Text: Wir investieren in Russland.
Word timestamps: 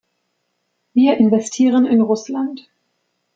Wir 0.95 1.17
investieren 1.17 1.85
in 1.85 2.01
Russland. 2.01 2.67